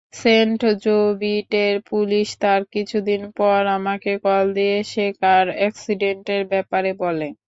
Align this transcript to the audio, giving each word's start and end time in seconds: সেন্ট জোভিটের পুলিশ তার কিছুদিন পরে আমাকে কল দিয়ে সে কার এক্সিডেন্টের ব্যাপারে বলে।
সেন্ট 0.15 0.61
জোভিটের 0.83 1.75
পুলিশ 1.89 2.27
তার 2.39 2.61
কিছুদিন 2.73 3.21
পরে 3.37 3.69
আমাকে 3.77 4.11
কল 4.25 4.45
দিয়ে 4.57 4.77
সে 4.91 5.05
কার 5.21 5.45
এক্সিডেন্টের 5.67 6.41
ব্যাপারে 6.51 6.91
বলে। 7.03 7.27